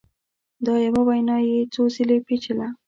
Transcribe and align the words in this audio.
دا 0.65 0.75
یوه 0.87 1.01
وینا 1.07 1.37
یې 1.47 1.57
څو 1.73 1.83
ځله 1.95 2.17
پېچله 2.27 2.67